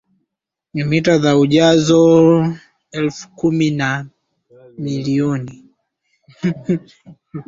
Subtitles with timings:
[0.73, 1.99] ni mita za ujazo
[2.91, 4.05] elfu kumi na
[4.49, 5.65] tano milioni